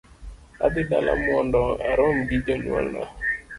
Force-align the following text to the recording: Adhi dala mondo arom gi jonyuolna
Adhi 0.65 0.81
dala 0.91 1.13
mondo 1.25 1.61
arom 1.89 2.15
gi 2.27 2.37
jonyuolna 2.45 3.01